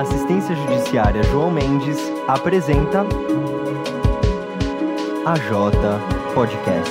Assistência 0.00 0.54
judiciária 0.54 1.22
João 1.22 1.50
Mendes 1.50 1.96
apresenta 2.28 3.00
a 5.24 5.34
J 5.38 5.74
Podcast. 6.34 6.90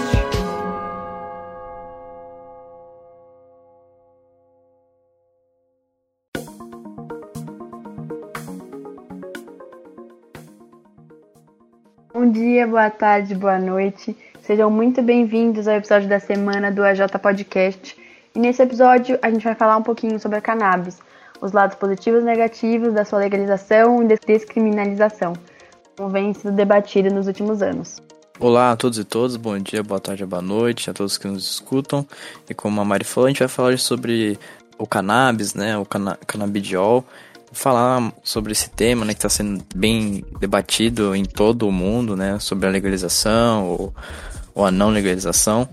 Bom 12.11 12.31
dia, 12.31 12.65
boa 12.65 12.89
tarde, 12.89 13.35
boa 13.35 13.59
noite. 13.59 14.17
Sejam 14.41 14.71
muito 14.71 15.03
bem-vindos 15.03 15.67
ao 15.67 15.75
episódio 15.75 16.09
da 16.09 16.19
semana 16.19 16.71
do 16.71 16.83
AJ 16.83 17.01
Podcast. 17.21 17.95
E 18.33 18.39
nesse 18.39 18.63
episódio 18.63 19.19
a 19.21 19.29
gente 19.29 19.43
vai 19.43 19.53
falar 19.53 19.77
um 19.77 19.83
pouquinho 19.83 20.19
sobre 20.19 20.39
a 20.39 20.41
cannabis, 20.41 20.99
os 21.45 21.51
lados 21.51 21.77
positivos 21.77 22.23
e 22.23 22.25
negativos 22.25 22.93
da 22.93 23.05
sua 23.05 23.19
legalização 23.19 24.01
e 24.01 24.17
descriminalização, 24.25 25.33
como 25.95 26.09
vem 26.09 26.33
sido 26.33 26.51
debatido 26.51 27.13
nos 27.13 27.27
últimos 27.27 27.61
anos. 27.61 28.01
Olá 28.39 28.71
a 28.71 28.75
todos 28.75 28.97
e 28.97 29.03
todas, 29.03 29.37
bom 29.37 29.57
dia, 29.59 29.83
boa 29.83 29.99
tarde, 29.99 30.25
boa 30.25 30.41
noite 30.41 30.89
a 30.89 30.93
todos 30.93 31.19
que 31.19 31.27
nos 31.27 31.49
escutam. 31.49 32.05
E 32.49 32.53
como 32.55 32.81
a 32.81 32.85
Mari 32.85 33.05
falou, 33.05 33.27
a 33.27 33.29
gente 33.29 33.39
vai 33.39 33.47
falar 33.47 33.77
sobre 33.77 34.39
o 34.77 34.87
cannabis, 34.87 35.53
né, 35.53 35.77
o 35.77 35.85
cana 35.85 36.17
canabidiol, 36.25 37.05
falar 37.51 38.11
sobre 38.23 38.51
esse 38.51 38.69
tema, 38.71 39.05
né, 39.05 39.13
que 39.13 39.19
está 39.19 39.29
sendo 39.29 39.63
bem 39.73 40.25
debatido 40.39 41.15
em 41.15 41.23
todo 41.23 41.67
o 41.67 41.71
mundo, 41.71 42.15
né, 42.15 42.39
sobre 42.39 42.67
a 42.67 42.71
legalização 42.71 43.67
ou, 43.67 43.93
ou 44.55 44.65
a 44.65 44.71
não 44.71 44.89
legalização. 44.89 45.69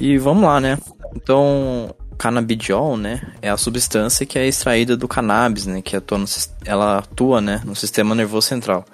E 0.00 0.16
vamos 0.16 0.44
lá, 0.44 0.58
né? 0.60 0.78
Então, 1.14 1.94
canabidiol, 2.18 2.96
né, 2.96 3.20
é 3.40 3.50
a 3.50 3.56
substância 3.56 4.26
que 4.26 4.38
é 4.38 4.46
extraída 4.46 4.96
do 4.96 5.08
cannabis, 5.08 5.66
né, 5.66 5.82
que 5.82 5.96
atua 5.96 6.18
no, 6.18 6.24
ela 6.64 6.98
atua, 6.98 7.40
né, 7.40 7.60
no 7.64 7.74
sistema 7.74 8.14
nervoso 8.14 8.46
central. 8.46 8.84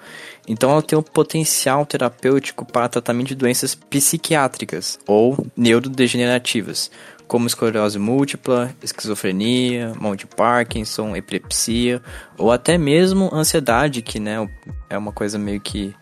Então, 0.47 0.71
ela 0.71 0.81
tem 0.81 0.97
um 0.97 1.03
potencial 1.03 1.85
terapêutico 1.85 2.65
para 2.65 2.89
tratamento 2.89 3.27
de 3.27 3.35
doenças 3.35 3.75
psiquiátricas 3.75 4.97
ou 5.05 5.47
neurodegenerativas, 5.55 6.89
como 7.27 7.45
esclerose 7.45 7.99
múltipla, 7.99 8.73
esquizofrenia, 8.81 9.93
mal 9.99 10.15
de 10.15 10.25
Parkinson, 10.25 11.15
epilepsia 11.15 12.01
ou 12.35 12.51
até 12.51 12.77
mesmo 12.79 13.29
ansiedade, 13.31 14.01
que, 14.01 14.19
né, 14.19 14.49
é 14.89 14.97
uma 14.97 15.11
coisa 15.11 15.37
meio 15.37 15.61
que 15.61 15.93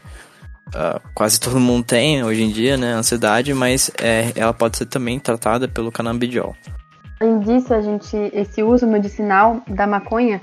Uh, 0.67 0.99
quase 1.15 1.39
todo 1.39 1.61
mundo 1.61 1.85
tem 1.85 2.25
hoje 2.25 2.43
em 2.43 2.51
dia, 2.51 2.75
né? 2.75 2.91
Ansiedade, 2.91 3.53
mas 3.53 3.89
é, 4.01 4.33
ela 4.35 4.53
pode 4.53 4.77
ser 4.77 4.85
também 4.85 5.17
tratada 5.17 5.65
pelo 5.65 5.93
canabidiol. 5.93 6.57
Disso, 7.47 7.73
a 7.73 7.79
gente, 7.79 8.17
esse 8.33 8.61
uso 8.61 8.85
medicinal 8.85 9.61
da 9.65 9.87
maconha 9.87 10.41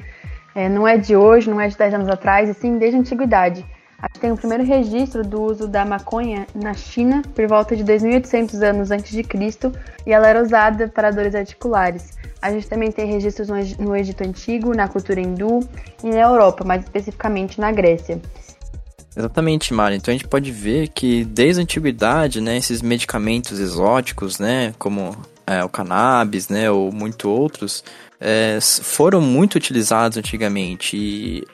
é, 0.54 0.70
não 0.70 0.88
é 0.88 0.96
de 0.96 1.14
hoje, 1.14 1.50
não 1.50 1.60
é 1.60 1.68
de 1.68 1.76
10 1.76 1.92
anos 1.92 2.08
atrás, 2.08 2.48
e 2.48 2.54
sim 2.54 2.78
desde 2.78 2.96
a 2.96 3.00
antiguidade. 3.00 3.62
A 3.98 4.06
gente 4.06 4.20
tem 4.20 4.32
o 4.32 4.36
primeiro 4.38 4.64
registro 4.64 5.22
do 5.22 5.42
uso 5.42 5.68
da 5.68 5.84
maconha 5.84 6.46
na 6.54 6.72
China 6.72 7.20
por 7.34 7.46
volta 7.46 7.76
de 7.76 7.84
2.800 7.84 8.62
anos 8.62 8.90
antes 8.90 9.10
de 9.12 9.22
Cristo 9.22 9.70
e 10.06 10.12
ela 10.12 10.26
era 10.26 10.42
usada 10.42 10.88
para 10.88 11.10
dores 11.10 11.34
articulares. 11.34 12.12
A 12.40 12.50
gente 12.50 12.68
também 12.68 12.90
tem 12.90 13.06
registros 13.06 13.48
no 13.78 13.94
Egito 13.94 14.24
Antigo, 14.24 14.74
na 14.74 14.88
cultura 14.88 15.20
hindu 15.20 15.60
e 16.02 16.08
na 16.08 16.20
Europa, 16.20 16.64
mais 16.64 16.84
especificamente 16.84 17.60
na 17.60 17.70
Grécia. 17.70 18.20
Exatamente, 19.14 19.74
Mari. 19.74 19.96
Então 19.96 20.12
a 20.12 20.16
gente 20.16 20.28
pode 20.28 20.50
ver 20.50 20.88
que 20.88 21.24
desde 21.24 21.60
a 21.60 21.62
antiguidade, 21.62 22.40
né, 22.40 22.56
esses 22.56 22.80
medicamentos 22.80 23.60
exóticos, 23.60 24.38
né, 24.38 24.74
como 24.78 25.16
é, 25.46 25.62
o 25.64 25.68
cannabis, 25.68 26.48
né, 26.48 26.70
ou 26.70 26.92
muito 26.92 27.28
outros, 27.28 27.84
é, 28.20 28.58
foram 28.60 29.20
muito 29.20 29.56
utilizados 29.56 30.18
antigamente. 30.18 30.96
E 30.96 31.44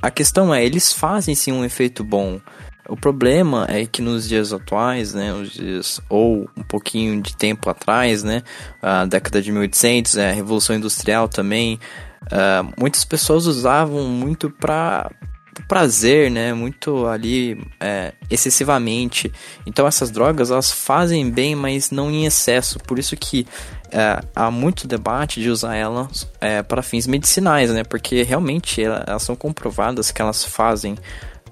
a 0.00 0.10
questão 0.10 0.54
é, 0.54 0.64
eles 0.64 0.92
fazem 0.92 1.34
sim 1.34 1.52
um 1.52 1.64
efeito 1.64 2.04
bom. 2.04 2.40
O 2.88 2.96
problema 2.96 3.66
é 3.68 3.86
que 3.86 4.02
nos 4.02 4.28
dias 4.28 4.52
atuais, 4.52 5.14
né, 5.14 5.32
os 5.32 5.52
dias, 5.52 6.00
ou 6.08 6.48
um 6.56 6.62
pouquinho 6.62 7.20
de 7.22 7.36
tempo 7.36 7.70
atrás, 7.70 8.22
né, 8.22 8.42
a 8.80 9.04
década 9.04 9.40
de 9.40 9.52
1800, 9.52 10.18
a 10.18 10.32
Revolução 10.32 10.74
Industrial 10.74 11.28
também, 11.28 11.78
uh, 12.24 12.72
muitas 12.78 13.04
pessoas 13.04 13.46
usavam 13.46 14.04
muito 14.04 14.50
para 14.50 15.10
prazer, 15.72 16.30
né? 16.30 16.52
Muito 16.52 17.06
ali 17.06 17.58
é, 17.80 18.12
excessivamente. 18.28 19.32
Então 19.64 19.86
essas 19.86 20.10
drogas 20.10 20.50
elas 20.50 20.70
fazem 20.70 21.30
bem, 21.30 21.56
mas 21.56 21.90
não 21.90 22.10
em 22.10 22.26
excesso. 22.26 22.78
Por 22.78 22.98
isso 22.98 23.16
que 23.16 23.46
é, 23.90 24.20
há 24.36 24.50
muito 24.50 24.86
debate 24.86 25.40
de 25.40 25.48
usar 25.48 25.74
elas 25.74 26.28
é, 26.42 26.62
para 26.62 26.82
fins 26.82 27.06
medicinais, 27.06 27.70
né? 27.70 27.84
Porque 27.84 28.22
realmente 28.22 28.84
elas 28.84 29.22
são 29.22 29.34
comprovadas 29.34 30.10
que 30.10 30.20
elas 30.20 30.44
fazem 30.44 30.94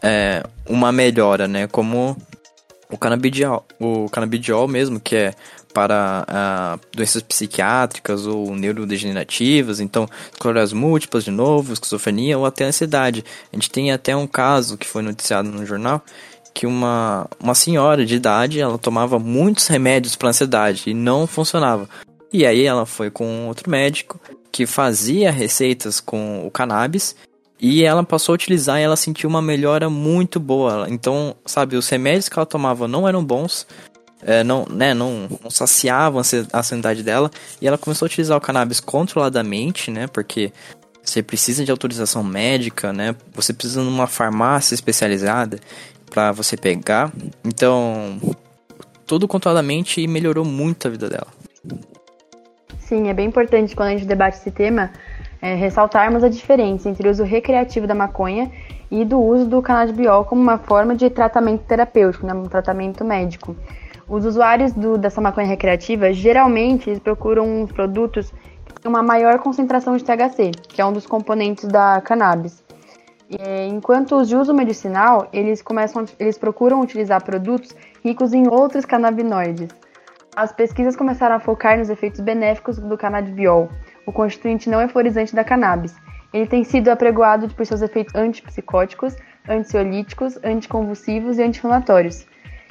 é, 0.02 0.42
uma 0.68 0.92
melhora, 0.92 1.48
né? 1.48 1.66
Como 1.66 2.14
o 2.90 2.98
canabidiol, 2.98 3.64
o 3.78 4.06
canabidiol 4.10 4.68
mesmo, 4.68 5.00
que 5.00 5.16
é 5.16 5.34
para 5.72 6.26
uh, 6.28 6.86
doenças 6.94 7.22
psiquiátricas 7.22 8.26
ou 8.26 8.54
neurodegenerativas, 8.54 9.80
então 9.80 10.08
esclerose 10.32 10.74
múltiplas 10.74 11.24
de 11.24 11.30
novo, 11.30 11.72
esquizofrenia 11.72 12.38
ou 12.38 12.46
até 12.46 12.64
ansiedade. 12.64 13.24
A 13.52 13.56
gente 13.56 13.70
tem 13.70 13.92
até 13.92 14.14
um 14.14 14.26
caso 14.26 14.76
que 14.76 14.86
foi 14.86 15.02
noticiado 15.02 15.50
no 15.50 15.64
jornal 15.64 16.02
que 16.52 16.66
uma, 16.66 17.28
uma 17.38 17.54
senhora 17.54 18.04
de 18.04 18.16
idade 18.16 18.60
ela 18.60 18.76
tomava 18.76 19.18
muitos 19.18 19.66
remédios 19.68 20.16
para 20.16 20.30
ansiedade 20.30 20.90
e 20.90 20.94
não 20.94 21.26
funcionava. 21.26 21.88
E 22.32 22.44
aí 22.44 22.64
ela 22.64 22.86
foi 22.86 23.10
com 23.10 23.48
outro 23.48 23.70
médico 23.70 24.20
que 24.52 24.66
fazia 24.66 25.30
receitas 25.30 26.00
com 26.00 26.46
o 26.46 26.50
cannabis 26.50 27.14
e 27.60 27.84
ela 27.84 28.02
passou 28.02 28.32
a 28.32 28.34
utilizar 28.34 28.80
e 28.80 28.82
ela 28.82 28.96
sentiu 28.96 29.28
uma 29.28 29.42
melhora 29.42 29.90
muito 29.90 30.40
boa. 30.40 30.86
Então, 30.88 31.36
sabe, 31.44 31.76
os 31.76 31.88
remédios 31.88 32.28
que 32.28 32.38
ela 32.38 32.46
tomava 32.46 32.88
não 32.88 33.06
eram 33.06 33.22
bons, 33.22 33.66
é, 34.22 34.44
não, 34.44 34.66
né, 34.70 34.94
não, 34.94 35.28
não 35.42 35.50
saciavam 35.50 36.20
a 36.52 36.62
sanidade 36.62 37.02
dela, 37.02 37.30
e 37.60 37.66
ela 37.66 37.78
começou 37.78 38.06
a 38.06 38.08
utilizar 38.08 38.36
o 38.36 38.40
cannabis 38.40 38.80
controladamente, 38.80 39.90
né, 39.90 40.06
porque 40.06 40.52
você 41.02 41.22
precisa 41.22 41.64
de 41.64 41.70
autorização 41.70 42.22
médica, 42.22 42.92
né, 42.92 43.14
você 43.32 43.52
precisa 43.52 43.82
de 43.82 43.88
uma 43.88 44.06
farmácia 44.06 44.74
especializada 44.74 45.58
para 46.10 46.32
você 46.32 46.56
pegar, 46.56 47.12
então 47.44 48.18
tudo 49.06 49.26
controladamente 49.26 50.00
e 50.00 50.06
melhorou 50.06 50.44
muito 50.44 50.86
a 50.86 50.90
vida 50.90 51.08
dela. 51.08 51.26
Sim, 52.78 53.08
é 53.08 53.14
bem 53.14 53.26
importante 53.26 53.74
quando 53.74 53.88
a 53.88 53.92
gente 53.92 54.04
debate 54.04 54.38
esse 54.38 54.50
tema 54.50 54.90
é, 55.40 55.54
ressaltarmos 55.54 56.22
a 56.22 56.28
diferença 56.28 56.88
entre 56.88 57.08
o 57.08 57.10
uso 57.10 57.24
recreativo 57.24 57.86
da 57.86 57.94
maconha 57.94 58.50
e 58.90 59.04
do 59.04 59.20
uso 59.20 59.46
do 59.46 59.62
canabidiol 59.62 60.24
como 60.24 60.42
uma 60.42 60.58
forma 60.58 60.94
de 60.94 61.08
tratamento 61.08 61.62
terapêutico, 61.62 62.26
né, 62.26 62.34
um 62.34 62.44
tratamento 62.44 63.04
médico. 63.04 63.56
Os 64.10 64.26
usuários 64.26 64.72
do, 64.72 64.98
dessa 64.98 65.20
maconha 65.20 65.46
recreativa 65.46 66.12
geralmente 66.12 66.98
procuram 66.98 67.64
produtos 67.72 68.32
que 68.64 68.80
têm 68.82 68.90
uma 68.90 69.04
maior 69.04 69.38
concentração 69.38 69.96
de 69.96 70.02
THC, 70.02 70.50
que 70.68 70.82
é 70.82 70.84
um 70.84 70.92
dos 70.92 71.06
componentes 71.06 71.68
da 71.68 72.00
cannabis. 72.00 72.60
E, 73.30 73.68
enquanto 73.68 74.16
os 74.16 74.28
de 74.28 74.34
uso 74.34 74.52
medicinal, 74.52 75.28
eles 75.32 75.62
começam, 75.62 76.04
eles 76.18 76.36
procuram 76.36 76.80
utilizar 76.80 77.22
produtos 77.22 77.72
ricos 78.04 78.32
em 78.32 78.48
outros 78.48 78.84
canabinoides. 78.84 79.68
As 80.34 80.52
pesquisas 80.52 80.96
começaram 80.96 81.36
a 81.36 81.40
focar 81.40 81.78
nos 81.78 81.88
efeitos 81.88 82.18
benéficos 82.18 82.80
do 82.80 82.98
canabidiol, 82.98 83.68
o 84.04 84.10
constituinte 84.10 84.68
não 84.68 84.80
euforizante 84.80 85.36
da 85.36 85.44
cannabis. 85.44 85.94
Ele 86.34 86.48
tem 86.48 86.64
sido 86.64 86.88
apregoado 86.88 87.48
por 87.54 87.64
seus 87.64 87.80
efeitos 87.80 88.16
antipsicóticos, 88.16 89.14
ansiolíticos, 89.48 90.36
anticonvulsivos 90.42 91.38
e 91.38 91.44
anti-inflamatórios. 91.44 92.26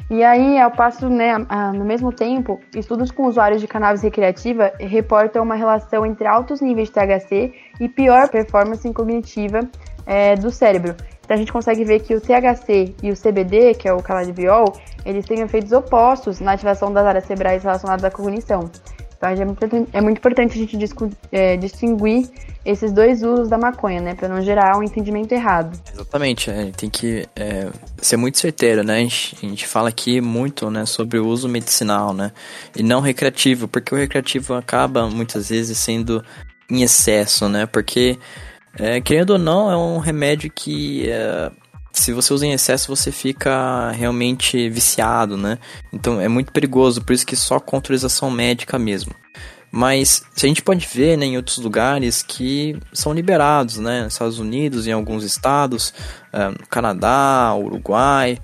E 0.09 0.23
aí, 0.23 0.59
ao 0.59 0.71
passo, 0.71 1.07
né, 1.07 1.37
no 1.73 1.85
mesmo 1.85 2.11
tempo, 2.11 2.59
estudos 2.75 3.11
com 3.11 3.27
usuários 3.27 3.61
de 3.61 3.67
cannabis 3.67 4.01
recreativa 4.01 4.71
reportam 4.79 5.43
uma 5.43 5.55
relação 5.55 6.05
entre 6.05 6.27
altos 6.27 6.61
níveis 6.61 6.89
de 6.89 6.95
THC 6.95 7.53
e 7.79 7.87
pior 7.87 8.27
performance 8.29 8.91
cognitiva 8.93 9.59
é, 10.05 10.35
do 10.35 10.49
cérebro. 10.49 10.95
Então 11.29 11.35
a 11.35 11.37
gente 11.37 11.53
consegue 11.53 11.83
ver 11.83 11.99
que 11.99 12.15
o 12.15 12.19
THC 12.19 12.95
e 13.03 13.11
o 13.11 13.15
CBD, 13.15 13.75
que 13.75 13.87
é 13.87 13.93
o 13.93 14.01
canabidiol, 14.01 14.65
eles 15.05 15.25
têm 15.27 15.41
efeitos 15.41 15.71
opostos 15.71 16.39
na 16.39 16.53
ativação 16.53 16.91
das 16.91 17.05
áreas 17.05 17.25
cerebrais 17.25 17.63
relacionadas 17.63 18.03
à 18.03 18.09
cognição. 18.09 18.61
Então 19.15 19.29
é 19.29 19.45
muito, 19.45 19.87
é 19.93 20.01
muito 20.01 20.17
importante 20.17 20.53
a 20.53 20.65
gente 20.65 20.77
é, 21.31 21.55
distinguir 21.55 22.27
esses 22.65 22.91
dois 22.91 23.23
usos 23.23 23.49
da 23.49 23.57
maconha, 23.57 24.01
né? 24.01 24.13
Para 24.13 24.27
não 24.27 24.41
gerar 24.41 24.77
um 24.77 24.83
entendimento 24.83 25.31
errado. 25.31 25.79
Exatamente, 25.91 26.51
gente 26.51 26.75
tem 26.75 26.89
que 26.89 27.27
é, 27.35 27.69
ser 28.01 28.17
muito 28.17 28.37
certeiro, 28.37 28.83
né? 28.83 28.97
A 28.97 28.99
gente, 28.99 29.37
a 29.41 29.45
gente, 29.45 29.67
fala 29.67 29.89
aqui 29.89 30.19
muito 30.19 30.69
né, 30.69 30.85
sobre 30.85 31.17
o 31.17 31.27
uso 31.27 31.47
medicinal, 31.47 32.13
né? 32.13 32.31
E 32.75 32.83
não 32.83 33.01
recreativo, 33.01 33.67
porque 33.67 33.93
o 33.93 33.97
recreativo 33.97 34.53
acaba 34.53 35.07
muitas 35.07 35.49
vezes 35.49 35.77
sendo 35.77 36.23
em 36.69 36.83
excesso, 36.83 37.47
né? 37.47 37.65
Porque, 37.65 38.17
é, 38.77 38.99
querendo 39.01 39.31
ou 39.31 39.39
não, 39.39 39.71
é 39.71 39.77
um 39.77 39.97
remédio 39.97 40.51
que. 40.53 41.09
É, 41.09 41.51
se 41.91 42.13
você 42.13 42.33
usa 42.33 42.45
em 42.45 42.53
excesso, 42.53 42.95
você 42.95 43.11
fica 43.11 43.91
realmente 43.91 44.69
viciado, 44.69 45.35
né? 45.35 45.57
Então 45.91 46.21
é 46.21 46.27
muito 46.27 46.51
perigoso, 46.51 47.03
por 47.03 47.13
isso 47.13 47.25
que 47.25 47.35
só 47.35 47.59
com 47.59 47.75
autorização 47.75 48.29
médica 48.29 48.77
mesmo. 48.77 49.13
Mas 49.71 50.23
a 50.35 50.47
gente 50.47 50.63
pode 50.63 50.87
ver 50.87 51.17
né, 51.17 51.25
em 51.25 51.37
outros 51.37 51.57
lugares 51.57 52.23
que 52.23 52.77
são 52.91 53.13
liberados, 53.13 53.77
né? 53.77 54.07
Estados 54.07 54.39
Unidos, 54.39 54.87
em 54.87 54.91
alguns 54.91 55.23
estados, 55.23 55.93
uh, 56.33 56.67
Canadá, 56.69 57.55
Uruguai 57.55 58.39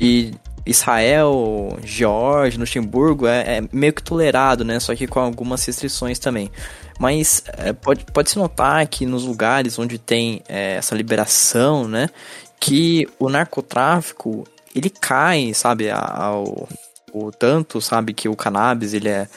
e 0.00 0.32
Israel, 0.64 1.78
Geórgia, 1.82 2.60
Luxemburgo 2.60 3.26
é, 3.26 3.58
é, 3.58 3.62
meio 3.72 3.92
que 3.92 4.02
tolerado, 4.02 4.64
né? 4.64 4.78
Só 4.78 4.94
que 4.94 5.06
com 5.06 5.18
algumas 5.18 5.64
restrições 5.64 6.18
também. 6.18 6.50
Mas 6.98 7.42
é, 7.56 7.72
pode, 7.72 8.04
pode 8.12 8.30
se 8.30 8.38
notar 8.38 8.86
que 8.86 9.06
nos 9.06 9.24
lugares 9.24 9.78
onde 9.78 9.98
tem 9.98 10.42
é, 10.48 10.76
essa 10.76 10.94
liberação, 10.94 11.88
né? 11.88 12.08
Que 12.60 13.08
o 13.18 13.28
narcotráfico 13.28 14.44
ele 14.74 14.90
cai, 14.90 15.52
sabe, 15.54 15.90
ao, 15.90 16.68
o 17.12 17.32
tanto, 17.32 17.80
sabe, 17.80 18.12
que 18.12 18.28
o 18.28 18.36
cannabis 18.36 18.92
ele 18.94 19.08
é 19.08 19.28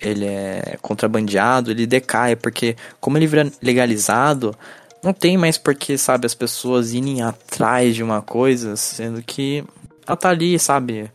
ele 0.00 0.26
é 0.26 0.76
contrabandeado, 0.80 1.70
ele 1.70 1.86
decai, 1.86 2.36
porque 2.36 2.76
como 3.00 3.18
ele 3.18 3.26
vira 3.26 3.50
legalizado, 3.60 4.54
não 5.02 5.12
tem 5.12 5.36
mais 5.36 5.58
porque, 5.58 5.96
sabe, 5.96 6.26
as 6.26 6.34
pessoas 6.34 6.92
irem 6.92 7.22
atrás 7.22 7.94
de 7.94 8.02
uma 8.02 8.22
coisa, 8.22 8.76
sendo 8.76 9.22
que 9.22 9.64
ela 10.06 10.16
tá 10.16 10.30
ali, 10.30 10.58
sabe, 10.58 11.10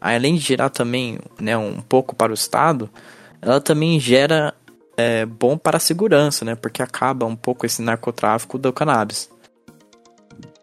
além 0.00 0.34
de 0.34 0.40
gerar 0.40 0.70
também, 0.70 1.18
né, 1.40 1.56
um 1.56 1.80
pouco 1.80 2.14
para 2.14 2.32
o 2.32 2.34
Estado, 2.34 2.88
ela 3.40 3.60
também 3.60 4.00
gera 4.00 4.54
é, 4.96 5.24
bom 5.26 5.56
para 5.56 5.76
a 5.76 5.80
segurança, 5.80 6.44
né, 6.44 6.54
porque 6.54 6.82
acaba 6.82 7.26
um 7.26 7.36
pouco 7.36 7.66
esse 7.66 7.82
narcotráfico 7.82 8.58
do 8.58 8.72
cannabis. 8.72 9.30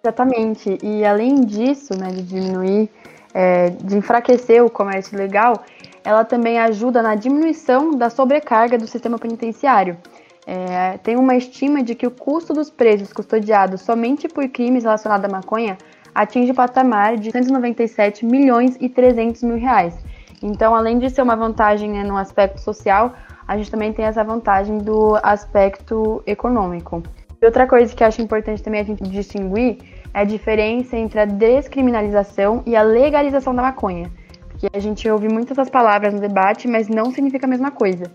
Exatamente, 0.04 0.78
e 0.84 1.04
além 1.06 1.42
disso, 1.42 1.98
né, 1.98 2.12
de 2.12 2.22
diminuir 2.22 2.90
é, 3.36 3.70
de 3.70 3.98
enfraquecer 3.98 4.64
o 4.64 4.70
comércio 4.70 5.14
ilegal, 5.14 5.66
ela 6.06 6.24
também 6.24 6.60
ajuda 6.60 7.02
na 7.02 7.16
diminuição 7.16 7.92
da 7.92 8.12
sobrecarga 8.12 8.78
do 8.78 8.88
sistema 8.88 9.18
penitenciário. 9.18 9.98
É, 10.46 11.00
tem 11.00 11.18
uma 11.18 11.36
estima 11.36 11.82
de 11.82 11.96
que 11.96 12.06
o 12.06 12.12
custo 12.12 12.54
dos 12.54 12.70
presos 12.70 13.12
custodiados 13.12 13.82
somente 13.82 14.28
por 14.28 14.48
crimes 14.48 14.84
relacionados 14.84 15.26
à 15.26 15.28
maconha 15.28 15.76
atinge 16.14 16.52
o 16.52 16.56
patamar 16.56 17.18
de 17.18 17.32
197 17.32 18.24
milhões 18.24 18.78
e 18.80 18.88
300 18.88 19.42
mil 19.42 19.58
reais. 19.58 19.98
Então, 20.44 20.76
além 20.76 21.00
de 21.00 21.10
ser 21.10 21.24
uma 21.24 21.36
vantagem 21.36 21.90
né, 21.90 22.04
no 22.04 22.16
aspecto 22.16 22.62
social, 22.62 23.14
a 23.48 23.58
gente 23.58 23.72
também 23.72 23.92
tem 23.92 24.06
essa 24.06 24.24
vantagem 24.24 24.78
do 24.78 25.18
aspecto 25.24 26.22
econômico. 26.28 27.02
E 27.42 27.46
outra 27.46 27.68
coisa 27.68 27.94
que 27.94 28.04
acho 28.04 28.22
importante 28.22 28.62
também 28.62 28.82
a 28.82 28.84
gente 28.84 29.04
distinguir 29.04 29.80
é 30.14 30.22
a 30.22 30.24
diferença 30.24 30.96
entre 30.96 31.20
a 31.20 31.26
descriminalização 31.26 32.62
e 32.66 32.76
a 32.76 32.84
legalização 32.84 33.54
da 33.54 33.64
maconha. 33.64 34.10
Porque 34.56 34.70
a 34.74 34.80
gente 34.80 35.10
ouve 35.10 35.28
muitas 35.28 35.58
essas 35.58 35.70
palavras 35.70 36.14
no 36.14 36.20
debate, 36.22 36.66
mas 36.66 36.88
não 36.88 37.12
significa 37.12 37.46
a 37.46 37.50
mesma 37.50 37.72
coisa. 37.72 38.06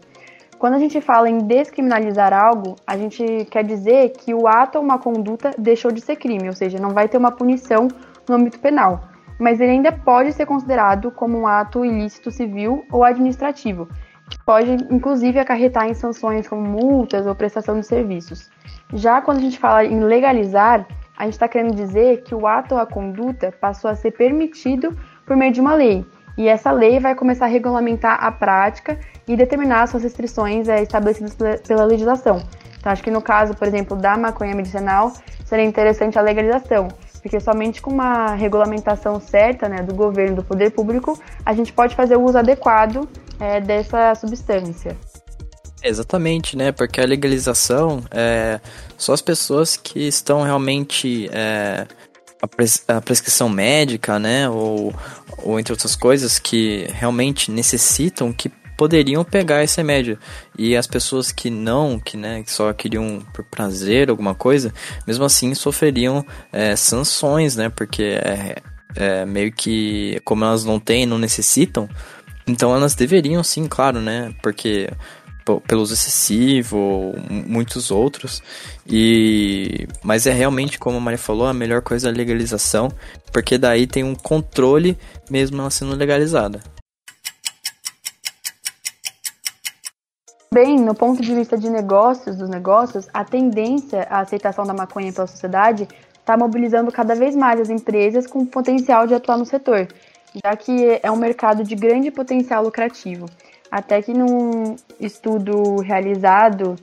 Quando 0.59 0.73
a 0.73 0.79
gente 0.79 0.99
fala 0.99 1.29
em 1.29 1.37
descriminalizar 1.37 2.33
algo, 2.33 2.77
a 2.87 2.97
gente 2.97 3.47
quer 3.51 3.63
dizer 3.63 4.13
que 4.13 4.33
o 4.33 4.49
ato 4.49 4.79
ou 4.79 4.85
uma 4.85 4.99
conduta 4.99 5.51
deixou 5.59 5.93
de 5.93 6.01
ser 6.01 6.17
crime, 6.17 6.49
ou 6.49 6.55
seja, 6.55 6.79
não 6.79 6.91
vai 6.91 7.09
ter 7.09 7.19
uma 7.19 7.31
punição 7.31 7.89
no 8.27 8.35
âmbito 8.35 8.59
penal, 8.59 9.05
mas 9.39 9.61
ele 9.61 9.73
ainda 9.73 9.93
pode 9.93 10.33
ser 10.33 10.47
considerado 10.47 11.11
como 11.11 11.39
um 11.39 11.47
ato 11.47 11.85
ilícito 11.85 12.31
civil 12.31 12.85
ou 12.91 13.05
administrativo, 13.05 13.87
que 14.31 14.43
pode 14.43 14.73
inclusive 14.91 15.39
acarretar 15.39 15.89
em 15.89 15.95
sanções 15.95 16.49
como 16.49 16.63
multas 16.63 17.27
ou 17.27 17.35
prestação 17.35 17.79
de 17.79 17.87
serviços. 17.87 18.51
Já 18.95 19.21
quando 19.21 19.39
a 19.39 19.43
gente 19.43 19.59
fala 19.59 19.85
em 19.85 20.01
legalizar, 20.01 20.87
a 21.19 21.25
gente 21.25 21.35
está 21.35 21.47
querendo 21.47 21.75
dizer 21.75 22.23
que 22.23 22.35
o 22.35 22.47
ato 22.47 22.75
ou 22.75 22.81
a 22.81 22.87
conduta 22.87 23.53
passou 23.61 23.91
a 23.91 23.95
ser 23.95 24.13
permitido 24.13 24.97
por 25.27 25.37
meio 25.37 25.53
de 25.53 25.61
uma 25.61 25.75
lei. 25.75 26.07
E 26.41 26.49
essa 26.49 26.73
lei 26.73 26.99
vai 26.99 27.15
começar 27.15 27.45
a 27.45 27.49
regulamentar 27.49 28.25
a 28.25 28.33
prática 28.33 28.99
e 29.29 29.37
determinar 29.37 29.87
suas 29.89 30.03
restrições 30.03 30.71
é, 30.71 30.83
estabelecidas 30.83 31.37
pela 31.69 31.85
legislação. 31.85 32.43
Então, 32.79 32.91
acho 32.91 33.03
que 33.03 33.11
no 33.11 33.21
caso, 33.21 33.53
por 33.55 33.69
exemplo, 33.69 33.95
da 33.95 34.17
maconha 34.17 34.55
medicinal, 34.55 35.13
seria 35.45 35.67
interessante 35.67 36.19
a 36.19 36.23
legalização, 36.23 36.89
porque 37.21 37.39
somente 37.41 37.83
com 37.83 37.91
uma 37.91 38.35
regulamentação 38.37 39.21
certa 39.21 39.69
né, 39.69 39.83
do 39.83 39.95
governo, 39.95 40.37
do 40.37 40.43
poder 40.43 40.71
público, 40.71 41.21
a 41.45 41.53
gente 41.53 41.75
pode 41.75 41.95
fazer 41.95 42.17
o 42.17 42.23
uso 42.23 42.39
adequado 42.39 43.07
é, 43.39 43.61
dessa 43.61 44.15
substância. 44.15 44.97
Exatamente, 45.83 46.57
né? 46.57 46.73
Porque 46.73 47.03
a 47.03 47.05
legalização 47.05 48.03
é 48.11 48.61
só 48.97 49.13
as 49.13 49.21
pessoas 49.21 49.77
que 49.77 50.09
estão 50.09 50.43
realmente 50.43 51.29
é, 51.33 51.87
a, 52.41 52.49
pres 52.49 52.85
a, 52.89 53.01
prescrição 53.01 53.49
médica, 53.49 54.19
né? 54.19 54.49
Ou, 54.49 54.95
ou 55.39 55.59
entre 55.59 55.73
outras 55.73 55.95
coisas 55.95 56.39
que 56.39 56.87
realmente 56.93 57.51
necessitam 57.51 58.33
que 58.33 58.51
poderiam 58.77 59.23
pegar 59.23 59.63
esse 59.63 59.77
remédio. 59.77 60.19
E 60.59 60.75
as 60.75 60.87
pessoas 60.87 61.31
que 61.31 61.51
não, 61.51 62.01
que, 62.01 62.17
né, 62.17 62.43
que 62.43 62.51
só 62.51 62.73
queriam 62.73 63.23
por 63.35 63.45
prazer 63.45 64.09
alguma 64.09 64.35
coisa, 64.35 64.73
mesmo 65.07 65.23
assim 65.25 65.55
sofreriam 65.55 66.25
é, 66.51 66.75
sanções, 66.77 67.57
né? 67.57 67.69
Porque 67.69 68.03
é, 68.03 68.57
é 68.97 69.27
meio 69.27 69.53
que 69.53 70.19
como 70.25 70.45
elas 70.45 70.65
não 70.65 70.81
têm, 70.81 71.05
não 71.05 71.19
necessitam, 71.19 71.89
então 72.47 72.75
elas 72.75 72.95
deveriam 72.95 73.45
sim, 73.45 73.67
claro, 73.69 74.01
né? 74.01 74.35
Porque 74.43 74.89
pelo 75.67 75.83
uso 75.83 75.95
excessivo, 75.95 77.15
muitos 77.47 77.91
outros. 77.91 78.43
E 78.87 79.87
mas 80.03 80.27
é 80.27 80.33
realmente 80.33 80.79
como 80.79 80.97
a 80.97 81.01
Maria 81.01 81.19
falou, 81.19 81.47
a 81.47 81.55
melhor 81.55 81.83
coisa 81.83 82.09
é 82.09 82.11
a 82.11 82.15
legalização, 82.15 82.91
porque 83.33 83.59
daí 83.59 83.87
tem 83.87 84.05
um 84.05 84.15
controle 84.15 84.97
mesmo 85.31 85.61
ela 85.61 85.71
sendo 85.71 85.95
legalizada. 85.95 86.61
Bem, 90.53 90.81
no 90.81 90.97
ponto 90.97 91.23
de 91.23 91.33
vista 91.33 91.57
de 91.57 91.71
negócios, 91.71 92.35
dos 92.35 92.49
negócios, 92.49 93.09
a 93.15 93.25
tendência 93.25 94.03
à 94.11 94.19
aceitação 94.19 94.65
da 94.65 94.75
maconha 94.75 95.13
pela 95.13 95.29
sociedade 95.29 95.87
está 96.19 96.37
mobilizando 96.37 96.91
cada 96.91 97.15
vez 97.15 97.37
mais 97.37 97.61
as 97.61 97.71
empresas 97.71 98.27
com 98.27 98.45
potencial 98.45 99.07
de 99.07 99.15
atuar 99.15 99.39
no 99.39 99.47
setor, 99.47 99.87
já 100.45 100.57
que 100.57 100.99
é 101.03 101.09
um 101.09 101.17
mercado 101.17 101.63
de 101.63 101.77
grande 101.77 102.11
potencial 102.11 102.65
lucrativo. 102.65 103.27
Até 103.71 104.03
que 104.03 104.13
num 104.13 104.77
estudo 104.99 105.77
realizado 105.81 106.77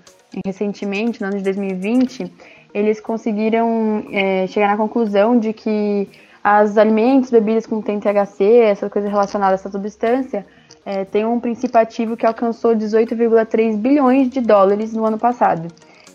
recentemente, 0.45 1.21
no 1.21 1.27
ano 1.27 1.37
de 1.37 1.43
2020, 1.43 2.31
eles 2.73 2.99
conseguiram 2.99 4.05
é, 4.11 4.47
chegar 4.47 4.67
na 4.67 4.77
conclusão 4.77 5.37
de 5.37 5.51
que 5.51 6.07
as 6.43 6.77
alimentos, 6.77 7.29
bebidas 7.29 7.65
com 7.65 7.81
THC, 7.81 8.43
essas 8.43 8.89
coisas 8.89 9.11
relacionadas 9.11 9.59
a 9.59 9.61
essa 9.63 9.69
substância, 9.69 10.45
é, 10.85 11.03
tem 11.03 11.25
um 11.25 11.39
princípio 11.39 11.77
ativo 11.79 12.15
que 12.15 12.25
alcançou 12.25 12.73
18,3 12.73 13.75
bilhões 13.75 14.29
de 14.29 14.39
dólares 14.39 14.93
no 14.93 15.05
ano 15.05 15.17
passado. 15.17 15.67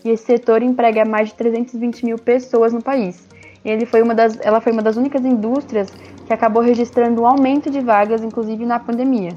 E 0.03 0.09
esse 0.09 0.25
setor 0.25 0.63
emprega 0.63 1.05
mais 1.05 1.29
de 1.29 1.35
320 1.35 2.05
mil 2.05 2.17
pessoas 2.17 2.73
no 2.73 2.81
país. 2.81 3.27
E 3.63 3.69
ele 3.69 3.85
foi 3.85 4.01
uma 4.01 4.15
das, 4.15 4.39
ela 4.41 4.59
foi 4.59 4.71
uma 4.71 4.81
das 4.81 4.97
únicas 4.97 5.23
indústrias 5.23 5.93
que 6.25 6.33
acabou 6.33 6.63
registrando 6.63 7.21
um 7.21 7.27
aumento 7.27 7.69
de 7.69 7.79
vagas, 7.79 8.23
inclusive 8.23 8.65
na 8.65 8.79
pandemia. 8.79 9.31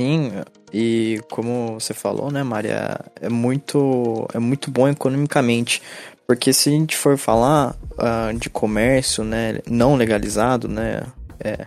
Sim, 0.00 0.32
e 0.72 1.20
como 1.30 1.74
você 1.78 1.92
falou, 1.92 2.30
né, 2.30 2.42
Maria, 2.42 2.98
é 3.20 3.28
muito, 3.28 4.26
é 4.32 4.38
muito 4.38 4.70
bom 4.70 4.88
economicamente, 4.88 5.82
porque 6.26 6.54
se 6.54 6.70
a 6.70 6.72
gente 6.72 6.96
for 6.96 7.18
falar 7.18 7.76
uh, 7.98 8.32
de 8.38 8.48
comércio, 8.48 9.22
né, 9.22 9.58
não 9.68 9.96
legalizado, 9.96 10.68
né, 10.68 11.02
é, 11.38 11.66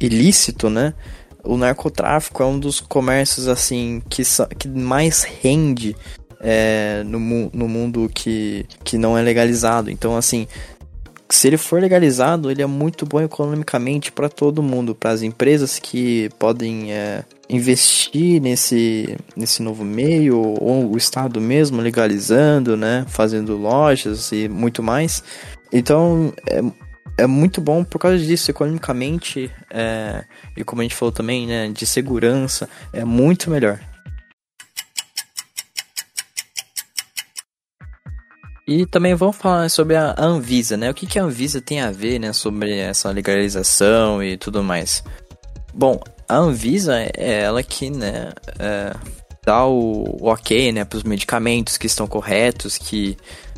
ilícito, 0.00 0.70
né, 0.70 0.94
o 1.44 1.58
narcotráfico 1.58 2.42
é 2.42 2.46
um 2.46 2.58
dos 2.58 2.80
comércios 2.80 3.46
assim 3.46 4.00
que, 4.08 4.22
que 4.58 4.68
mais 4.68 5.24
rende 5.24 5.94
é, 6.40 7.02
no, 7.04 7.18
no 7.52 7.68
mundo 7.68 8.10
que, 8.14 8.64
que 8.84 8.96
não 8.96 9.18
é 9.18 9.22
legalizado. 9.22 9.90
Então, 9.90 10.16
assim, 10.16 10.48
se 11.28 11.48
ele 11.48 11.56
for 11.56 11.80
legalizado, 11.80 12.50
ele 12.50 12.62
é 12.62 12.66
muito 12.66 13.04
bom 13.04 13.20
economicamente 13.20 14.12
para 14.12 14.28
todo 14.28 14.62
mundo, 14.62 14.94
para 14.94 15.10
as 15.10 15.22
empresas 15.22 15.78
que 15.78 16.30
podem 16.38 16.92
é, 16.92 17.24
investir 17.48 18.40
nesse, 18.40 19.16
nesse 19.36 19.62
novo 19.62 19.84
meio, 19.84 20.38
ou 20.38 20.92
o 20.92 20.96
Estado 20.96 21.40
mesmo 21.40 21.80
legalizando, 21.80 22.76
né, 22.76 23.04
fazendo 23.08 23.56
lojas 23.56 24.30
e 24.30 24.48
muito 24.48 24.82
mais. 24.82 25.22
Então, 25.72 26.32
é, 26.48 26.62
é 27.18 27.26
muito 27.26 27.60
bom 27.60 27.82
por 27.82 27.98
causa 27.98 28.18
disso, 28.18 28.50
economicamente, 28.50 29.50
é, 29.70 30.24
e 30.56 30.62
como 30.62 30.80
a 30.80 30.84
gente 30.84 30.94
falou 30.94 31.12
também, 31.12 31.46
né, 31.46 31.68
de 31.68 31.86
segurança, 31.86 32.68
é 32.92 33.04
muito 33.04 33.50
melhor. 33.50 33.80
E 38.66 38.84
também 38.84 39.14
vamos 39.14 39.36
falar 39.36 39.70
sobre 39.70 39.94
a 39.94 40.14
Anvisa, 40.18 40.76
né? 40.76 40.90
O 40.90 40.94
que, 40.94 41.06
que 41.06 41.18
a 41.18 41.22
Anvisa 41.22 41.60
tem 41.60 41.80
a 41.80 41.92
ver, 41.92 42.18
né, 42.18 42.32
sobre 42.32 42.76
essa 42.76 43.10
legalização 43.10 44.20
e 44.20 44.36
tudo 44.36 44.62
mais. 44.62 45.04
Bom, 45.72 46.00
a 46.28 46.36
Anvisa 46.36 46.98
é 46.98 47.42
ela 47.42 47.62
que, 47.62 47.88
né, 47.90 48.32
é, 48.58 48.92
dá 49.44 49.64
o, 49.64 50.18
o 50.20 50.26
ok, 50.26 50.72
né, 50.72 50.84
para 50.84 50.96
os 50.96 51.04
medicamentos 51.04 51.78
que 51.78 51.86
estão 51.86 52.08
corretos, 52.08 52.76
que 52.76 53.16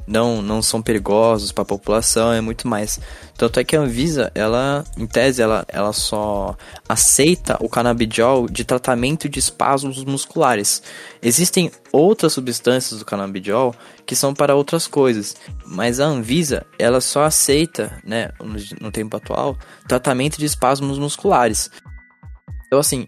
não, 0.08 0.40
não 0.40 0.62
são 0.62 0.80
perigosos 0.80 1.52
para 1.52 1.62
a 1.62 1.66
população, 1.66 2.32
é 2.32 2.40
muito 2.40 2.66
mais. 2.66 2.98
Tanto 3.36 3.60
é 3.60 3.64
que 3.64 3.76
a 3.76 3.80
Anvisa, 3.80 4.32
ela, 4.34 4.84
em 4.96 5.06
tese, 5.06 5.42
ela, 5.42 5.64
ela 5.68 5.92
só 5.92 6.56
aceita 6.88 7.56
o 7.60 7.68
canabidiol 7.68 8.48
de 8.48 8.64
tratamento 8.64 9.28
de 9.28 9.38
espasmos 9.38 10.02
musculares. 10.04 10.82
Existem 11.22 11.70
outras 11.92 12.32
substâncias 12.32 12.98
do 12.98 13.04
canabidiol 13.04 13.74
que 14.06 14.16
são 14.16 14.32
para 14.32 14.54
outras 14.54 14.86
coisas, 14.86 15.36
mas 15.66 16.00
a 16.00 16.06
Anvisa, 16.06 16.66
ela 16.78 17.00
só 17.00 17.24
aceita, 17.24 18.00
né, 18.02 18.30
no, 18.40 18.56
no 18.80 18.90
tempo 18.90 19.16
atual, 19.16 19.56
tratamento 19.86 20.38
de 20.38 20.46
espasmos 20.46 20.98
musculares. 20.98 21.70
Então, 22.66 22.78
assim, 22.78 23.06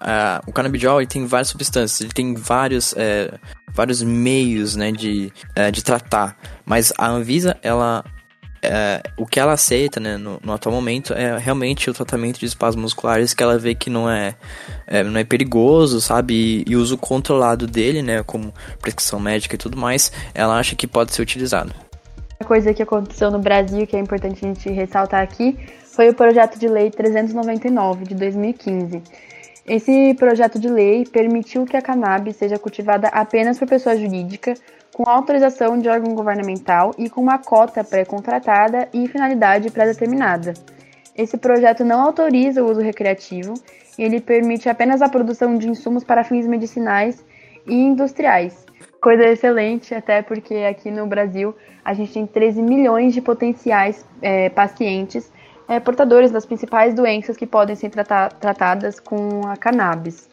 Uh, 0.00 0.38
o 0.46 0.52
canabidiol 0.52 1.00
ele 1.00 1.08
tem 1.08 1.26
várias 1.26 1.48
substâncias, 1.48 2.00
ele 2.00 2.12
tem 2.12 2.32
vários, 2.34 2.94
é, 2.96 3.34
vários 3.72 4.00
meios 4.00 4.76
né, 4.76 4.92
de, 4.92 5.32
é, 5.56 5.70
de 5.70 5.82
tratar. 5.82 6.36
Mas 6.64 6.92
a 6.96 7.08
Anvisa, 7.08 7.56
ela, 7.62 8.04
é, 8.62 9.02
o 9.16 9.26
que 9.26 9.40
ela 9.40 9.52
aceita 9.52 9.98
né, 9.98 10.16
no, 10.16 10.38
no, 10.42 10.52
atual 10.52 10.72
momento 10.72 11.12
é 11.12 11.36
realmente 11.36 11.90
o 11.90 11.94
tratamento 11.94 12.38
de 12.38 12.46
espasmos 12.46 12.82
musculares 12.82 13.34
que 13.34 13.42
ela 13.42 13.58
vê 13.58 13.74
que 13.74 13.90
não 13.90 14.08
é, 14.08 14.36
é 14.86 15.02
não 15.02 15.18
é 15.18 15.24
perigoso, 15.24 16.00
sabe? 16.00 16.64
E, 16.68 16.72
e 16.72 16.76
uso 16.76 16.96
controlado 16.96 17.66
dele, 17.66 18.00
né, 18.00 18.22
como 18.22 18.54
prescrição 18.80 19.18
médica 19.18 19.56
e 19.56 19.58
tudo 19.58 19.76
mais, 19.76 20.12
ela 20.32 20.56
acha 20.56 20.76
que 20.76 20.86
pode 20.86 21.12
ser 21.12 21.22
utilizado. 21.22 21.74
A 22.38 22.44
coisa 22.44 22.72
que 22.72 22.84
aconteceu 22.84 23.32
no 23.32 23.40
Brasil, 23.40 23.84
que 23.84 23.96
é 23.96 23.98
importante 23.98 24.44
a 24.44 24.48
gente 24.48 24.70
ressaltar 24.70 25.22
aqui, 25.22 25.58
foi 25.90 26.08
o 26.08 26.14
projeto 26.14 26.56
de 26.56 26.68
lei 26.68 26.88
399 26.88 28.04
de 28.04 28.14
2015 28.14 29.02
esse 29.68 30.14
projeto 30.14 30.58
de 30.58 30.68
lei 30.68 31.04
permitiu 31.04 31.66
que 31.66 31.76
a 31.76 31.82
cannabis 31.82 32.36
seja 32.36 32.58
cultivada 32.58 33.08
apenas 33.08 33.58
por 33.58 33.68
pessoa 33.68 33.94
jurídica, 33.96 34.54
com 34.94 35.08
autorização 35.08 35.78
de 35.78 35.88
órgão 35.88 36.14
governamental 36.14 36.94
e 36.96 37.10
com 37.10 37.20
uma 37.20 37.38
cota 37.38 37.84
pré-contratada 37.84 38.88
e 38.94 39.06
finalidade 39.06 39.70
pré-determinada. 39.70 40.54
Esse 41.14 41.36
projeto 41.36 41.84
não 41.84 42.00
autoriza 42.00 42.62
o 42.62 42.70
uso 42.70 42.80
recreativo 42.80 43.52
e 43.98 44.02
ele 44.02 44.20
permite 44.20 44.68
apenas 44.70 45.02
a 45.02 45.08
produção 45.08 45.58
de 45.58 45.68
insumos 45.68 46.02
para 46.02 46.24
fins 46.24 46.46
medicinais 46.46 47.22
e 47.66 47.74
industriais. 47.74 48.64
Coisa 49.02 49.28
excelente, 49.28 49.94
até 49.94 50.22
porque 50.22 50.54
aqui 50.54 50.90
no 50.90 51.06
Brasil 51.06 51.54
a 51.84 51.92
gente 51.92 52.14
tem 52.14 52.26
13 52.26 52.62
milhões 52.62 53.12
de 53.12 53.20
potenciais 53.20 54.04
é, 54.22 54.48
pacientes 54.48 55.30
é, 55.68 55.78
portadores 55.78 56.30
das 56.30 56.46
principais 56.46 56.94
doenças 56.94 57.36
que 57.36 57.46
podem 57.46 57.76
ser 57.76 57.90
trata 57.90 58.28
tratadas 58.30 58.98
com 58.98 59.46
a 59.46 59.56
cannabis. 59.56 60.28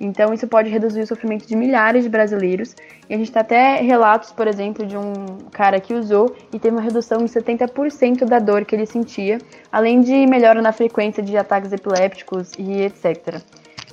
Então, 0.00 0.32
isso 0.32 0.48
pode 0.48 0.70
reduzir 0.70 1.02
o 1.02 1.06
sofrimento 1.06 1.46
de 1.46 1.54
milhares 1.54 2.04
de 2.04 2.08
brasileiros. 2.08 2.74
E 3.08 3.14
a 3.14 3.18
gente 3.18 3.30
tem 3.30 3.40
até 3.40 3.76
relatos, 3.82 4.32
por 4.32 4.48
exemplo, 4.48 4.86
de 4.86 4.96
um 4.96 5.36
cara 5.52 5.78
que 5.78 5.92
usou 5.92 6.34
e 6.50 6.58
teve 6.58 6.74
uma 6.74 6.82
redução 6.82 7.18
de 7.18 7.30
70% 7.30 8.24
da 8.24 8.38
dor 8.38 8.64
que 8.64 8.74
ele 8.74 8.86
sentia, 8.86 9.38
além 9.70 10.00
de 10.00 10.26
melhora 10.26 10.62
na 10.62 10.72
frequência 10.72 11.22
de 11.22 11.36
ataques 11.36 11.70
epilépticos 11.70 12.52
e 12.58 12.80
etc. 12.80 13.42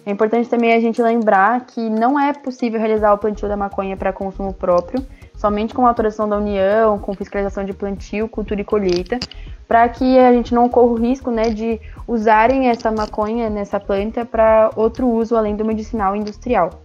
É 0.06 0.12
importante 0.12 0.48
também 0.48 0.72
a 0.72 0.80
gente 0.80 1.01
lembrar 1.01 1.66
que 1.66 1.89
não 1.89 2.18
é 2.18 2.32
possível 2.32 2.80
realizar 2.80 3.12
o 3.12 3.18
plantio 3.18 3.50
da 3.50 3.58
maconha 3.58 3.98
para 3.98 4.13
consumo 4.13 4.54
próprio, 4.54 5.06
somente 5.36 5.74
com 5.74 5.86
autorização 5.86 6.30
da 6.30 6.38
União, 6.38 6.98
com 6.98 7.13
fiscalização 7.13 7.66
de 7.66 7.74
plantio, 7.74 8.30
cultura 8.30 8.62
e 8.62 8.63
colheita, 8.63 9.20
para 9.67 9.88
que 9.89 10.17
a 10.17 10.31
gente 10.31 10.53
não 10.53 10.69
corra 10.69 10.91
o 10.91 10.95
risco 10.95 11.29
né, 11.29 11.50
de 11.50 11.79
usarem 12.07 12.69
essa 12.69 12.91
maconha 12.91 13.50
nessa 13.50 13.79
planta 13.79 14.25
para 14.25 14.71
outro 14.75 15.07
uso 15.07 15.36
além 15.36 15.55
do 15.55 15.65
medicinal 15.65 16.15
industrial. 16.15 16.81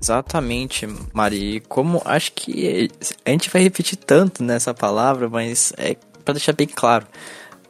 Exatamente, 0.00 0.86
Mari. 1.12 1.60
Como 1.68 2.02
acho 2.04 2.32
que 2.32 2.90
a 3.24 3.30
gente 3.30 3.50
vai 3.50 3.62
repetir 3.62 3.96
tanto 3.96 4.42
nessa 4.42 4.74
palavra, 4.74 5.28
mas 5.28 5.72
é 5.76 5.96
para 6.24 6.34
deixar 6.34 6.52
bem 6.52 6.66
claro, 6.66 7.06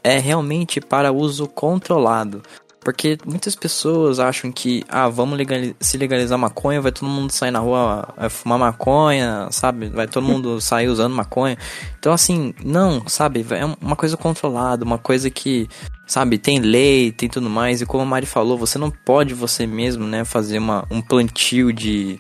é 0.03 0.19
realmente 0.19 0.81
para 0.81 1.13
uso 1.13 1.47
controlado. 1.47 2.43
Porque 2.85 3.17
muitas 3.25 3.55
pessoas 3.55 4.19
acham 4.19 4.51
que, 4.51 4.85
ah, 4.89 5.09
vamos 5.09 5.39
legaliz 5.39 5.75
se 5.81 5.97
legalizar 5.97 6.37
maconha, 6.37 6.81
vai 6.81 6.91
todo 6.91 7.09
mundo 7.09 7.31
sair 7.31 7.51
na 7.53 7.61
rua 7.61 8.13
vai 8.17 8.29
fumar 8.29 8.59
maconha, 8.59 9.49
sabe? 9.53 9.89
Vai 9.89 10.09
todo 10.09 10.27
mundo 10.27 10.59
sair 10.63 10.89
usando 10.89 11.15
maconha. 11.15 11.57
Então, 11.99 12.13
assim, 12.13 12.53
não, 12.65 13.07
sabe? 13.07 13.47
É 13.51 13.65
uma 13.81 13.95
coisa 13.95 14.17
controlada, 14.17 14.85
uma 14.85 14.99
coisa 14.99 15.31
que, 15.31 15.69
sabe, 16.07 16.39
tem 16.39 16.59
lei, 16.59 17.13
tem 17.13 17.29
tudo 17.29 17.49
mais. 17.49 17.81
E 17.81 17.87
como 17.87 18.03
a 18.03 18.07
Mari 18.07 18.27
falou, 18.27 18.59
você 18.59 18.79
não 18.79 18.91
pode 18.91 19.33
você 19.33 19.67
mesmo, 19.67 20.05
né, 20.05 20.25
fazer 20.25 20.59
uma, 20.59 20.85
um 20.91 21.01
plantio 21.01 21.73
de, 21.73 22.19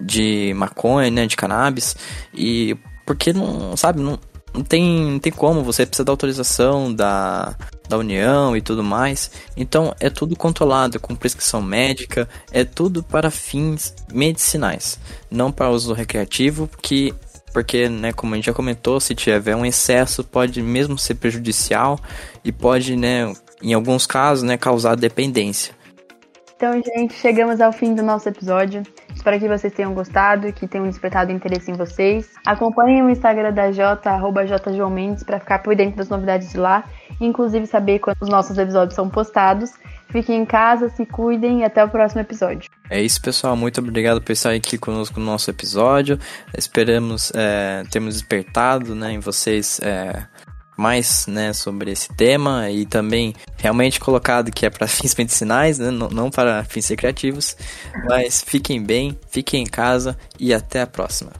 de 0.00 0.52
maconha, 0.56 1.08
né, 1.10 1.26
de 1.26 1.36
cannabis. 1.36 1.94
E 2.34 2.76
porque 3.06 3.32
não, 3.32 3.76
sabe, 3.76 4.00
não, 4.00 4.18
não 4.52 4.62
tem, 4.62 5.12
não 5.12 5.18
tem 5.20 5.32
como, 5.32 5.62
você 5.62 5.86
precisa 5.86 6.04
da 6.04 6.12
autorização 6.12 6.92
da, 6.92 7.56
da 7.90 7.98
União 7.98 8.56
e 8.56 8.62
tudo 8.62 8.82
mais. 8.82 9.30
Então 9.56 9.94
é 10.00 10.08
tudo 10.08 10.34
controlado 10.34 10.98
com 10.98 11.14
prescrição 11.14 11.60
médica, 11.60 12.28
é 12.50 12.64
tudo 12.64 13.02
para 13.02 13.30
fins 13.30 13.94
medicinais, 14.12 14.98
não 15.30 15.52
para 15.52 15.68
uso 15.68 15.92
recreativo, 15.92 16.70
que 16.80 17.12
porque, 17.52 17.88
né, 17.88 18.12
como 18.12 18.32
a 18.32 18.36
gente 18.36 18.46
já 18.46 18.52
comentou, 18.52 19.00
se 19.00 19.12
tiver 19.12 19.56
um 19.56 19.66
excesso 19.66 20.22
pode 20.22 20.62
mesmo 20.62 20.96
ser 20.96 21.16
prejudicial 21.16 21.98
e 22.44 22.52
pode, 22.52 22.94
né, 22.94 23.32
em 23.60 23.74
alguns 23.74 24.06
casos, 24.06 24.44
né, 24.44 24.56
causar 24.56 24.94
dependência. 24.94 25.74
Então, 26.54 26.80
gente, 26.80 27.14
chegamos 27.14 27.60
ao 27.60 27.72
fim 27.72 27.92
do 27.94 28.02
nosso 28.02 28.28
episódio. 28.28 28.84
Espero 29.20 29.38
que 29.38 29.48
vocês 29.48 29.70
tenham 29.74 29.92
gostado, 29.92 30.50
que 30.50 30.66
tenham 30.66 30.88
despertado 30.88 31.30
interesse 31.30 31.70
em 31.70 31.74
vocês. 31.74 32.30
Acompanhem 32.46 33.02
o 33.02 33.10
Instagram 33.10 33.52
da 33.52 33.70
Jota, 33.70 34.08
arroba 34.08 34.40
para 35.26 35.38
ficar 35.38 35.58
por 35.58 35.76
dentro 35.76 35.98
das 35.98 36.08
novidades 36.08 36.48
de 36.48 36.56
lá, 36.56 36.84
inclusive 37.20 37.66
saber 37.66 37.98
quando 37.98 38.16
os 38.22 38.30
nossos 38.30 38.56
episódios 38.56 38.94
são 38.94 39.10
postados. 39.10 39.72
Fiquem 40.08 40.40
em 40.40 40.46
casa, 40.46 40.88
se 40.88 41.04
cuidem 41.04 41.60
e 41.60 41.64
até 41.64 41.84
o 41.84 41.88
próximo 41.90 42.22
episódio. 42.22 42.70
É 42.88 42.98
isso, 42.98 43.20
pessoal. 43.20 43.54
Muito 43.54 43.78
obrigado 43.78 44.22
por 44.22 44.32
estar 44.32 44.54
aqui 44.54 44.78
conosco 44.78 45.20
no 45.20 45.26
nosso 45.26 45.50
episódio. 45.50 46.18
Esperamos 46.56 47.30
é, 47.34 47.82
termos 47.90 48.14
despertado 48.14 48.94
né, 48.94 49.12
em 49.12 49.18
vocês 49.18 49.80
é, 49.82 50.22
mais 50.80 51.26
né, 51.26 51.52
sobre 51.52 51.90
esse 51.90 52.08
tema 52.14 52.70
e 52.70 52.86
também 52.86 53.34
realmente 53.58 54.00
colocado 54.00 54.50
que 54.50 54.64
é 54.64 54.70
para 54.70 54.88
fins 54.88 55.14
medicinais, 55.14 55.78
né, 55.78 55.90
não, 55.90 56.30
para 56.30 56.64
fins 56.64 56.88
recreativos. 56.88 57.56
Mas 58.04 58.42
fiquem 58.42 58.82
bem, 58.82 59.16
fiquem 59.30 59.62
em 59.62 59.66
casa 59.66 60.16
e 60.38 60.54
até 60.54 60.80
a 60.80 60.86
próxima. 60.86 61.32